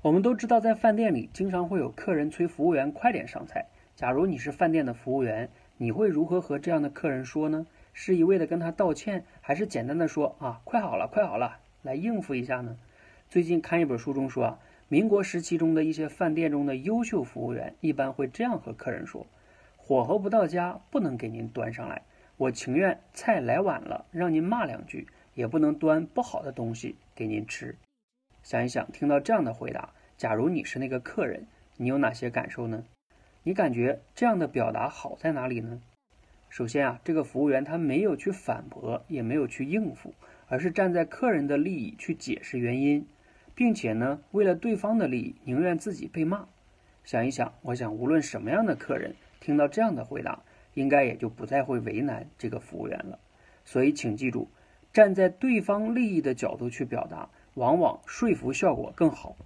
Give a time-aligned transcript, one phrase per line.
[0.00, 3.66] 我们都知道，在饭店里经常会有客人催服务员快点上菜。
[3.96, 7.66] 假如你是饭店的服务员，你会如何和这样的客人说呢？
[7.92, 12.76] 是一味的跟他道歉，还是简单的说啊，快好了，快好了，来应付一下呢？
[13.28, 19.26] 最近看一本书中说啊，民国时期中的一些饭店中的优秀服务员一般会这样和客人说：
[19.76, 22.02] 火候不到家，不能给您端上来。
[22.36, 27.74] 我情愿菜来晚了，让您骂两句，也不能端不好的东西给您吃。
[28.48, 32.82] 想一想，听到这样的回答，假如你是那个客人，你有哪些感受呢？
[33.42, 35.82] 你感觉这样的表达好在哪里呢？
[36.48, 40.14] 首先啊，这个服务员他没有去反驳，也没有去应付，
[40.46, 43.06] 而是站在客人的利益去解释原因，
[43.54, 46.48] 并且呢，为了对方的利益，宁愿自己被骂。
[47.04, 53.18] 想一想，我想无论什么样的客人听到这样的回答，应该也就不再会为难这个服务员了。
[53.66, 54.48] 所以，请记住，
[54.98, 59.36] 站在对方利益的角度去表达，往往说服效果更好。